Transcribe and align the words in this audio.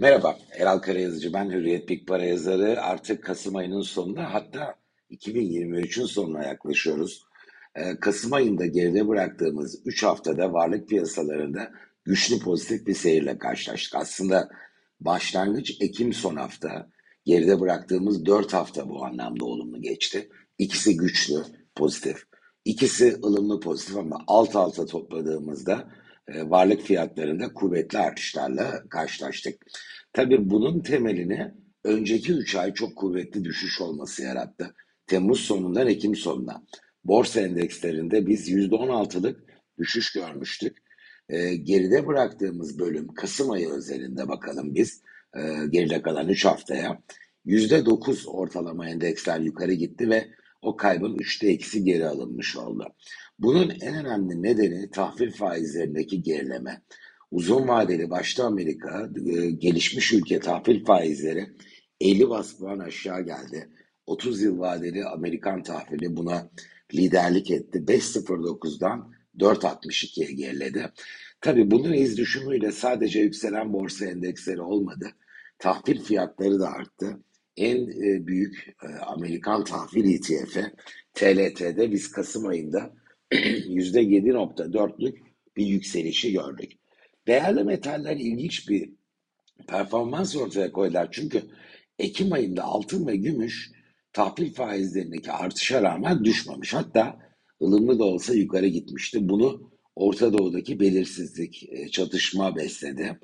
Merhaba, 0.00 0.38
Eral 0.58 0.78
Karayazıcı 0.78 1.32
ben 1.32 1.50
Hürriyet 1.50 1.88
Big 1.88 2.08
Para 2.08 2.24
yazarı. 2.24 2.82
Artık 2.82 3.24
Kasım 3.24 3.56
ayının 3.56 3.82
sonuna 3.82 4.34
hatta 4.34 4.74
2023'ün 5.10 6.04
sonuna 6.04 6.44
yaklaşıyoruz. 6.44 7.22
Ee, 7.74 8.00
Kasım 8.00 8.32
ayında 8.32 8.66
geride 8.66 9.08
bıraktığımız 9.08 9.82
3 9.84 10.02
haftada 10.02 10.52
varlık 10.52 10.88
piyasalarında 10.88 11.70
güçlü 12.04 12.38
pozitif 12.38 12.86
bir 12.86 12.94
seyirle 12.94 13.38
karşılaştık. 13.38 13.94
Aslında 13.94 14.48
başlangıç 15.00 15.76
Ekim 15.80 16.12
son 16.12 16.36
hafta, 16.36 16.90
geride 17.24 17.60
bıraktığımız 17.60 18.26
4 18.26 18.52
hafta 18.52 18.88
bu 18.88 19.04
anlamda 19.04 19.44
olumlu 19.44 19.82
geçti. 19.82 20.28
İkisi 20.58 20.96
güçlü, 20.96 21.44
pozitif. 21.76 22.24
İkisi 22.64 23.16
ılımlı 23.24 23.60
pozitif 23.60 23.96
ama 23.96 24.24
alt 24.26 24.56
alta 24.56 24.86
topladığımızda 24.86 25.88
varlık 26.28 26.82
fiyatlarında 26.82 27.54
kuvvetli 27.54 27.98
artışlarla 27.98 28.88
karşılaştık. 28.88 29.66
Tabii 30.12 30.50
bunun 30.50 30.80
temelini 30.80 31.54
önceki 31.84 32.32
3 32.32 32.54
ay 32.54 32.74
çok 32.74 32.96
kuvvetli 32.96 33.44
düşüş 33.44 33.80
olması 33.80 34.22
yarattı. 34.22 34.74
Temmuz 35.06 35.40
sonundan 35.40 35.86
Ekim 35.86 36.16
sonuna. 36.16 36.62
Borsa 37.04 37.40
endekslerinde 37.40 38.26
biz 38.26 38.48
%16'lık 38.48 39.40
düşüş 39.78 40.12
görmüştük. 40.12 40.76
E, 41.28 41.56
geride 41.56 42.06
bıraktığımız 42.06 42.78
bölüm 42.78 43.14
Kasım 43.14 43.50
ayı 43.50 43.70
özelinde 43.70 44.28
bakalım 44.28 44.74
biz 44.74 45.02
e, 45.36 45.40
geride 45.70 46.02
kalan 46.02 46.28
3 46.28 46.44
haftaya 46.44 47.02
%9 47.46 48.26
ortalama 48.26 48.88
endeksler 48.88 49.40
yukarı 49.40 49.72
gitti 49.72 50.10
ve 50.10 50.28
o 50.62 50.76
kaybın 50.76 51.14
üçte 51.14 51.52
ikisi 51.52 51.84
geri 51.84 52.06
alınmış 52.06 52.56
oldu. 52.56 52.86
Bunun 53.38 53.70
en 53.80 53.94
önemli 53.94 54.42
nedeni 54.42 54.90
tahvil 54.90 55.32
faizlerindeki 55.32 56.22
gerileme. 56.22 56.82
Uzun 57.30 57.68
vadeli 57.68 58.10
başta 58.10 58.44
Amerika, 58.46 59.10
e, 59.26 59.50
gelişmiş 59.50 60.12
ülke 60.12 60.40
tahvil 60.40 60.84
faizleri 60.84 61.46
50 62.00 62.28
bas 62.28 62.56
puan 62.58 62.78
aşağı 62.78 63.22
geldi. 63.22 63.68
30 64.06 64.42
yıl 64.42 64.58
vadeli 64.58 65.04
Amerikan 65.04 65.62
tahvili 65.62 66.16
buna 66.16 66.50
liderlik 66.94 67.50
etti. 67.50 67.78
5.09'dan 67.78 69.12
4.62'ye 69.38 70.32
geriledi. 70.32 70.92
Tabi 71.40 71.70
bunun 71.70 71.92
iz 71.92 72.18
düşümüyle 72.18 72.72
sadece 72.72 73.20
yükselen 73.20 73.72
borsa 73.72 74.06
endeksleri 74.06 74.60
olmadı. 74.60 75.10
Tahvil 75.58 76.02
fiyatları 76.02 76.60
da 76.60 76.68
arttı 76.70 77.18
en 77.58 77.76
e, 77.76 78.26
büyük 78.26 78.76
e, 78.82 78.86
Amerikan 78.86 79.64
tahvil 79.64 80.14
ETF'i 80.14 80.72
TLT'de 81.14 81.92
biz 81.92 82.10
Kasım 82.10 82.46
ayında 82.46 82.94
%7.4'lük 83.32 85.18
bir 85.56 85.66
yükselişi 85.66 86.32
gördük. 86.32 86.72
Değerli 87.26 87.64
metaller 87.64 88.16
ilginç 88.16 88.68
bir 88.68 88.90
performans 89.66 90.36
ortaya 90.36 90.72
koydular. 90.72 91.08
Çünkü 91.10 91.42
Ekim 91.98 92.32
ayında 92.32 92.64
altın 92.64 93.06
ve 93.06 93.16
gümüş 93.16 93.70
tahvil 94.12 94.52
faizlerindeki 94.54 95.32
artışa 95.32 95.82
rağmen 95.82 96.24
düşmemiş. 96.24 96.74
Hatta 96.74 97.18
ılımlı 97.62 97.98
da 97.98 98.04
olsa 98.04 98.34
yukarı 98.34 98.66
gitmişti. 98.66 99.28
Bunu 99.28 99.70
Orta 99.96 100.32
Doğu'daki 100.32 100.80
belirsizlik, 100.80 101.68
e, 101.72 101.88
çatışma 101.88 102.56
besledi. 102.56 103.18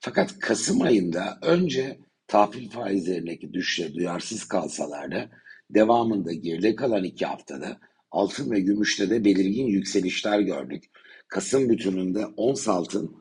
Fakat 0.00 0.38
Kasım 0.38 0.82
ayında 0.82 1.38
önce 1.42 1.98
tahvil 2.30 2.68
faizlerindeki 2.70 3.52
düşüşe 3.52 3.94
duyarsız 3.94 4.44
kalsalar 4.44 5.12
da 5.12 5.30
devamında 5.70 6.32
geride 6.32 6.74
kalan 6.74 7.04
iki 7.04 7.26
haftada 7.26 7.80
altın 8.10 8.50
ve 8.50 8.60
gümüşte 8.60 9.10
de 9.10 9.24
belirgin 9.24 9.66
yükselişler 9.66 10.40
gördük. 10.40 10.84
Kasım 11.28 11.68
bütününde 11.68 12.26
ons 12.26 12.68
altın 12.68 13.16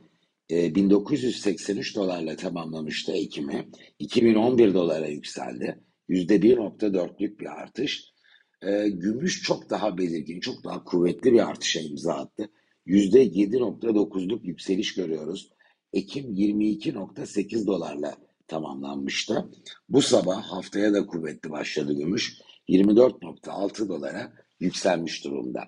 1983 0.49 1.91
e, 1.91 1.95
dolarla 1.95 2.35
tamamlamıştı 2.35 3.11
Ekim'i. 3.11 3.69
2011 3.99 4.73
dolara 4.73 5.07
yükseldi. 5.07 5.79
%1.4'lük 6.09 7.39
bir 7.39 7.61
artış. 7.61 8.13
E, 8.61 8.89
gümüş 8.89 9.43
çok 9.43 9.69
daha 9.69 9.97
belirgin, 9.97 10.39
çok 10.39 10.63
daha 10.63 10.83
kuvvetli 10.83 11.33
bir 11.33 11.49
artışa 11.49 11.79
imza 11.79 12.13
attı. 12.13 12.49
%7.9'luk 12.87 14.47
yükseliş 14.47 14.93
görüyoruz. 14.93 15.49
Ekim 15.93 16.33
22.8 16.33 17.67
dolarla 17.67 18.28
tamamlanmıştı. 18.49 19.49
Bu 19.89 20.01
sabah 20.01 20.43
haftaya 20.43 20.93
da 20.93 21.05
kuvvetli 21.05 21.51
başladı 21.51 21.93
gümüş. 21.93 22.33
24.6 22.69 23.89
dolara 23.89 24.33
yükselmiş 24.59 25.23
durumda. 25.23 25.63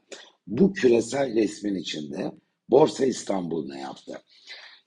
Bu 0.48 0.74
küresel 0.74 1.36
resmin 1.36 1.76
içinde 1.76 2.32
Borsa 2.70 3.06
İstanbul 3.06 3.68
ne 3.68 3.80
yaptı? 3.80 4.22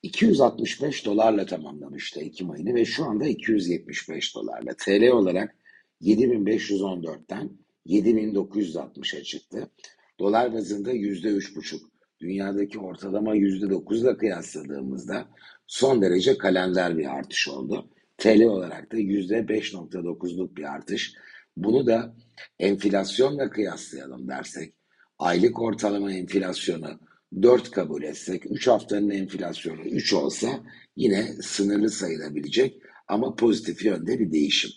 265 0.02 1.06
dolarla 1.06 1.46
tamamlamıştı 1.46 2.20
Ekim 2.20 2.50
ayını 2.50 2.74
ve 2.74 2.84
şu 2.84 3.04
anda 3.04 3.26
275 3.26 4.34
dolarla. 4.34 4.74
TL 4.78 5.10
olarak 5.10 5.56
7514'ten 6.02 7.50
7960'a 7.86 9.22
çıktı. 9.22 9.70
Dolar 10.18 10.54
bazında 10.54 10.92
%3,5. 10.92 11.80
Dünyadaki 12.24 12.78
ortalama 12.78 13.36
%9'la 13.36 14.16
kıyasladığımızda 14.16 15.26
son 15.66 16.02
derece 16.02 16.38
kalender 16.38 16.98
bir 16.98 17.16
artış 17.18 17.48
oldu. 17.48 17.90
TL 18.18 18.42
olarak 18.42 18.92
da 18.92 18.96
%5.9'luk 18.96 20.56
bir 20.56 20.74
artış. 20.74 21.14
Bunu 21.56 21.86
da 21.86 22.14
enflasyonla 22.58 23.50
kıyaslayalım 23.50 24.28
dersek, 24.28 24.74
aylık 25.18 25.60
ortalama 25.60 26.12
enflasyonu 26.12 27.00
4 27.42 27.70
kabul 27.70 28.02
etsek, 28.02 28.50
3 28.50 28.66
haftanın 28.66 29.10
enflasyonu 29.10 29.80
3 29.80 30.12
olsa 30.12 30.60
yine 30.96 31.22
sınırlı 31.42 31.90
sayılabilecek 31.90 32.82
ama 33.08 33.36
pozitif 33.36 33.84
yönde 33.84 34.18
bir 34.18 34.32
değişim. 34.32 34.70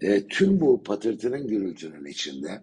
E, 0.00 0.26
tüm 0.26 0.60
bu 0.60 0.82
patırtının 0.82 1.48
gürültünün 1.48 2.04
içinde 2.04 2.62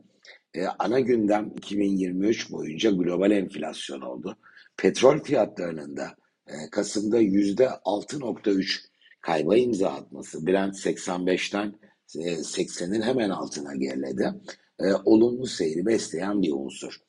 e, 0.55 0.67
ana 0.79 0.99
gündem 0.99 1.51
2023 1.57 2.51
boyunca 2.51 2.91
global 2.91 3.31
enflasyon 3.31 4.01
oldu. 4.01 4.37
Petrol 4.77 5.19
fiyatlarının 5.19 5.97
da 5.97 6.15
e, 6.47 6.53
Kasım'da 6.71 7.21
%6.3 7.21 8.79
kayba 9.21 9.57
imza 9.57 9.89
atması, 9.89 10.47
Brent 10.47 10.75
85'ten 10.75 11.75
80'in 12.07 13.01
hemen 13.01 13.29
altına 13.29 13.75
geriledi. 13.75 14.33
E, 14.79 14.93
olumlu 15.05 15.45
seyri 15.45 15.85
besleyen 15.85 16.41
bir 16.41 16.51
unsur. 16.51 16.99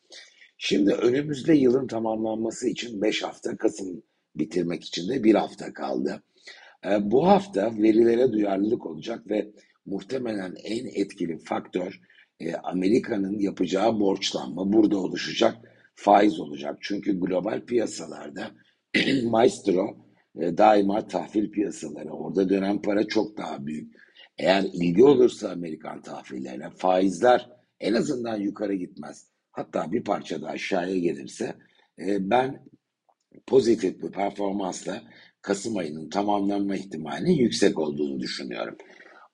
Şimdi 0.59 0.93
önümüzde 0.93 1.55
yılın 1.55 1.87
tamamlanması 1.87 2.69
için 2.69 3.03
5 3.03 3.23
hafta, 3.23 3.57
Kasım 3.57 4.03
bitirmek 4.35 4.85
için 4.85 5.09
de 5.09 5.25
1 5.25 5.35
hafta 5.35 5.73
kaldı. 5.73 6.23
E, 6.85 7.11
bu 7.11 7.29
hafta 7.29 7.73
verilere 7.79 8.33
duyarlılık 8.33 8.87
olacak 8.87 9.31
ve 9.31 9.53
muhtemelen 9.87 10.55
en 10.65 10.87
etkili 10.87 11.39
faktör 11.39 12.01
e, 12.41 12.55
Amerika'nın 12.55 13.39
yapacağı 13.39 14.01
borçlanma, 14.01 14.73
burada 14.73 14.99
oluşacak 14.99 15.57
faiz 15.95 16.41
olacak. 16.41 16.79
Çünkü 16.81 17.21
global 17.21 17.61
piyasalarda 17.61 18.51
Maestro 19.25 19.97
e, 20.41 20.59
daima 20.59 21.09
tahvil 21.09 21.51
piyasaları. 21.51 22.11
Orada 22.11 22.49
dönen 22.49 22.83
para 22.83 23.07
çok 23.07 23.37
daha 23.37 23.67
büyük. 23.67 23.95
Eğer 24.39 24.63
ilgi 24.63 25.05
olursa 25.05 25.51
Amerikan 25.51 26.03
tahvillerine 26.03 26.71
faizler 26.71 27.51
en 27.81 27.95
azından 27.95 28.37
yukarı 28.37 28.75
gitmez. 28.75 29.27
Hatta 29.51 29.93
bir 29.93 30.05
parça 30.05 30.43
da 30.43 30.49
aşağıya 30.49 30.99
gelirse 30.99 31.55
e, 31.99 32.31
ben 32.31 32.67
pozitif 33.47 34.03
bir 34.03 34.11
performansla 34.11 35.03
Kasım 35.43 35.77
ayının 35.77 36.11
tamamlanma 36.11 36.77
ihtimalinin 36.77 37.33
yüksek 37.33 37.79
olduğunu 37.79 38.21
düşünüyorum. 38.21 38.77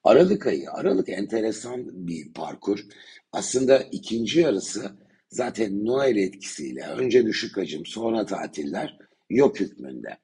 Aralık 0.04 0.46
ayı, 0.46 0.70
Aralık 0.70 1.08
enteresan 1.08 2.06
bir 2.06 2.32
parkur. 2.32 2.86
Aslında 3.32 3.78
ikinci 3.78 4.40
yarısı 4.40 4.90
zaten 5.28 5.84
Noel 5.84 6.16
etkisiyle 6.16 6.82
önce 6.82 7.26
düşük 7.26 7.56
hacim 7.56 7.86
sonra 7.86 8.26
tatiller 8.26 8.98
yok 9.30 9.60
hükmünde. 9.60 10.18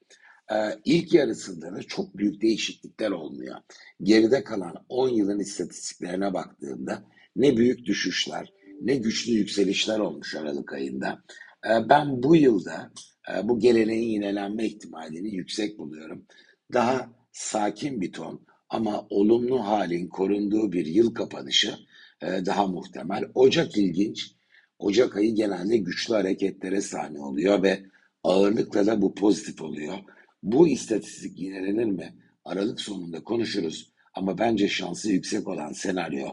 Ee, 0.53 0.57
ilk 0.85 1.15
yarısında 1.15 1.73
da 1.73 1.83
çok 1.83 2.17
büyük 2.17 2.43
değişiklikler 2.43 3.11
olmuyor. 3.11 3.57
Geride 4.03 4.45
kalan 4.45 4.85
10 4.89 5.09
yılın 5.09 5.39
istatistiklerine 5.39 6.35
baktığımda 6.35 7.03
ne 7.37 7.57
büyük 7.57 7.87
düşüşler 7.87 8.53
ne 8.81 8.97
güçlü 8.97 9.33
yükselişler 9.33 9.99
olmuş 9.99 10.35
Aralık 10.35 10.73
ayında. 10.73 11.23
Ee, 11.67 11.89
ben 11.89 12.23
bu 12.23 12.37
yılda 12.37 12.93
e, 13.33 13.49
bu 13.49 13.59
geleneğin 13.59 14.09
yinelenme 14.11 14.67
ihtimalini 14.67 15.35
yüksek 15.35 15.79
buluyorum. 15.79 16.27
Daha 16.73 17.11
sakin 17.33 18.01
bir 18.01 18.13
ton 18.13 18.47
ama 18.69 19.07
olumlu 19.11 19.65
halin 19.65 20.09
korunduğu 20.09 20.73
bir 20.73 20.87
yıl 20.87 21.15
kapanışı 21.15 21.79
e, 22.23 22.27
daha 22.27 22.67
muhtemel. 22.67 23.25
Ocak 23.35 23.77
ilginç. 23.77 24.33
Ocak 24.79 25.17
ayı 25.17 25.35
genelde 25.35 25.77
güçlü 25.77 26.15
hareketlere 26.15 26.81
sahne 26.81 27.21
oluyor 27.21 27.63
ve 27.63 27.85
ağırlıkla 28.23 28.87
da 28.87 29.03
bu 29.03 29.15
pozitif 29.15 29.63
oluyor. 29.63 29.99
Bu 30.43 30.69
istatistik 30.69 31.39
yinelenir 31.39 31.85
mi? 31.85 32.15
Aralık 32.45 32.81
sonunda 32.81 33.25
konuşuruz. 33.25 33.93
Ama 34.15 34.39
bence 34.39 34.69
şansı 34.69 35.13
yüksek 35.13 35.49
olan 35.49 35.73
senaryo 35.73 36.29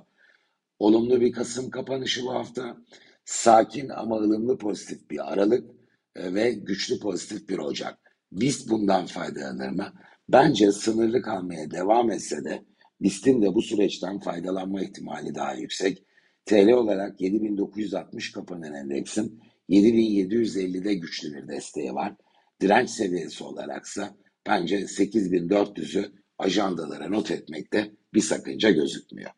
olumlu 0.79 1.21
bir 1.21 1.31
Kasım 1.31 1.69
kapanışı 1.69 2.23
bu 2.23 2.33
hafta. 2.33 2.77
Sakin 3.25 3.89
ama 3.89 4.17
ılımlı 4.17 4.57
pozitif 4.57 5.09
bir 5.09 5.33
Aralık 5.33 5.71
e, 6.15 6.33
ve 6.33 6.51
güçlü 6.51 6.99
pozitif 6.99 7.49
bir 7.49 7.57
Ocak. 7.57 7.97
BIST 8.31 8.69
bundan 8.69 9.05
faydalanır 9.05 9.69
mı? 9.69 9.93
Bence 10.29 10.71
sınırlı 10.71 11.21
kalmaya 11.21 11.71
devam 11.71 12.11
etse 12.11 12.43
de 12.43 12.65
BIST'in 13.01 13.41
de 13.41 13.55
bu 13.55 13.61
süreçten 13.61 14.19
faydalanma 14.19 14.81
ihtimali 14.81 15.35
daha 15.35 15.53
yüksek. 15.53 16.03
TL 16.45 16.71
olarak 16.71 17.21
7960 17.21 18.31
kapanan 18.31 18.73
endeksin 18.73 19.41
7750'de 19.69 20.93
güçlü 20.93 21.33
bir 21.33 21.47
desteği 21.47 21.93
var. 21.93 22.15
Direnç 22.61 22.89
seviyesi 22.89 23.43
olaraksa 23.43 24.15
bence 24.47 24.79
8400'ü 24.79 26.11
ajandalara 26.37 27.09
not 27.09 27.31
etmekte 27.31 27.91
bir 28.13 28.21
sakınca 28.21 28.71
gözükmüyor. 28.71 29.31